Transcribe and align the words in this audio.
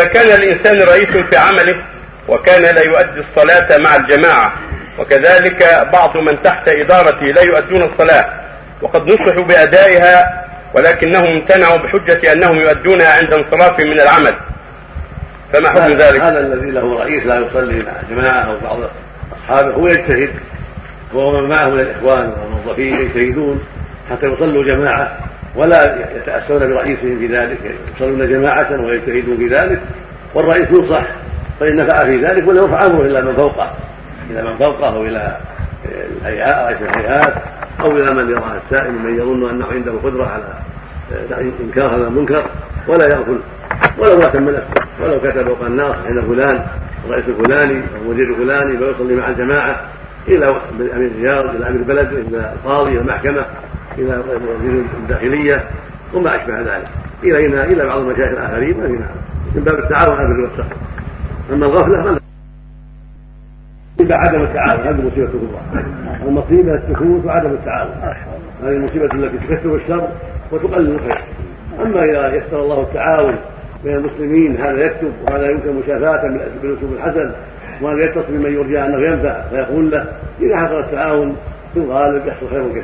إذا 0.00 0.08
كان 0.08 0.42
الإنسان 0.42 0.76
رئيس 0.88 1.12
في 1.30 1.36
عمله 1.36 1.84
وكان 2.28 2.62
لا 2.62 2.82
يؤدي 2.88 3.20
الصلاة 3.20 3.78
مع 3.86 3.96
الجماعة. 3.96 4.52
وكذلك 4.98 5.64
بعض 5.92 6.16
من 6.16 6.42
تحت 6.42 6.68
إدارته 6.68 7.26
لا 7.26 7.42
يؤدون 7.42 7.92
الصلاة 7.92 8.42
وقد 8.82 9.02
نصحوا 9.02 9.44
بأدائها 9.44 10.44
ولكنهم 10.76 11.26
امتنعوا 11.26 11.76
بحجة 11.76 12.32
أنهم 12.32 12.56
يؤدونها 12.60 13.12
عند 13.22 13.34
انصرافهم 13.34 13.86
من 13.86 14.00
العمل. 14.00 14.38
فما 15.54 15.68
حكم 15.68 15.92
ذلك؟ 15.98 16.22
هذا 16.22 16.38
الذي 16.38 16.70
له 16.70 16.98
رئيس 16.98 17.22
لا 17.26 17.40
يصلي 17.40 17.82
مع 17.82 17.92
جماعة 18.10 18.40
أو 18.46 18.60
بعض 18.60 18.90
أصحابه 19.32 19.74
هو 19.74 19.86
يجتهد 19.86 20.34
وهو 21.14 21.40
من 21.40 21.48
معه 21.48 21.70
من 21.70 21.80
الإخوان 21.80 22.30
والموظفين 22.30 22.94
يجتهدون 23.00 23.64
حتى 24.10 24.26
يصلوا 24.26 24.64
جماعة. 24.64 25.18
ولا 25.56 25.84
يتأسون 26.16 26.58
برئيسهم 26.58 27.18
في 27.18 27.26
ذلك 27.26 27.58
يصلون 27.96 28.28
جماعة 28.28 28.80
ويجتهدون 28.80 29.36
في 29.36 29.46
ذلك 29.46 29.80
والرئيس 30.34 30.68
ينصح 30.78 31.04
فإن 31.60 31.74
نفع 31.74 32.04
في 32.04 32.16
ذلك 32.16 32.48
ولا 32.48 32.60
يرفع 32.60 32.78
أمره 32.90 33.06
إلى 33.06 33.22
من 33.22 33.36
فوقه 33.36 33.72
إلى 34.30 34.42
من 34.42 34.56
فوقه 34.56 34.88
أو 34.88 35.04
إلى 35.04 35.36
الهيئات 36.20 36.54
رئيس 36.54 36.78
الهيئات 36.96 37.34
أو 37.80 37.96
إلى 37.96 38.22
من 38.22 38.30
يراه 38.30 38.60
السائل 38.64 38.92
من 38.92 39.18
يظن 39.18 39.50
أنه 39.50 39.66
عنده 39.66 39.92
قدرة 39.92 40.26
على 40.26 40.44
إنكار 41.60 41.96
هذا 41.96 42.06
المنكر 42.08 42.46
ولا 42.88 43.04
يغفل 43.04 43.40
ولو 43.98 44.16
ما 44.16 44.50
نفسه 44.50 44.86
ولو 45.00 45.20
كتب 45.20 45.48
وقال 45.48 45.76
ناصح 45.76 45.98
عند 46.06 46.20
فلان 46.20 46.66
الرئيس 47.04 47.24
الفلاني 47.28 47.80
أو 47.80 48.02
المدير 48.02 48.30
الفلاني 48.30 48.78
فيصلي 48.78 49.14
مع 49.14 49.28
الجماعة 49.28 49.80
إلى 50.28 50.46
أمير 50.80 51.10
الرياض 51.10 51.54
إلى 51.54 51.68
أمير 51.68 51.80
البلد 51.80 52.12
إلى 52.12 52.52
القاضي 52.52 52.92
إلى 52.92 53.00
المحكمة 53.00 53.44
إلى 53.98 54.22
الداخلية 55.02 55.64
وما 56.14 56.36
أشبه 56.36 56.60
ذلك. 56.60 56.88
إلى 57.24 57.46
هنا 57.46 57.64
إلى 57.64 57.86
بعض 57.86 58.00
المشايخ 58.00 58.30
الآخرين 58.30 58.80
ما 58.80 58.86
في 58.86 58.92
من 59.54 59.64
باب 59.64 59.78
التعاون 59.78 60.18
على 60.18 60.28
البر 60.28 60.42
والتقوى. 60.42 60.78
أما 61.52 61.66
الغفله 61.66 62.02
فلا 63.98 64.16
عدم 64.16 64.42
التعاون 64.42 64.86
هذه 64.86 65.06
مصيبة 65.06 65.26
كبرى. 65.26 65.84
المصيبة 66.26 66.74
السكوت 66.74 67.24
وعدم 67.24 67.50
التعاون. 67.50 67.92
هذه 68.62 68.76
المصيبة 68.76 69.04
التي 69.04 69.38
تكثر 69.38 69.74
الشر 69.74 70.08
وتقلل 70.52 70.94
الخير. 70.94 71.22
أما 71.80 72.04
إذا 72.04 72.34
يسر 72.34 72.62
الله 72.62 72.82
التعاون 72.82 73.36
بين 73.84 73.96
المسلمين 73.96 74.56
هذا 74.56 74.84
يكتب 74.84 75.12
وهذا 75.30 75.50
يمكن 75.50 75.76
مشافاة 75.76 76.22
بالأسلوب 76.62 76.92
الحسن 76.92 77.32
وهذا 77.82 77.98
يتصل 77.98 78.32
بمن 78.32 78.52
يرجى 78.52 78.84
أنه 78.84 78.98
ينفع 78.98 79.42
فيقول 79.50 79.90
له 79.90 80.06
إذا 80.40 80.56
حصل 80.56 80.80
التعاون 80.80 81.36
في 81.74 81.80
الغالب 81.80 82.26
يحصل 82.26 82.48
خير 82.50 82.68
كثير. 82.68 82.80